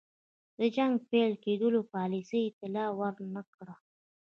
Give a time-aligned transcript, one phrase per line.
[0.57, 3.75] د جنګ د پیل کېدلو پالیسۍ اطلاع ور نه کړه.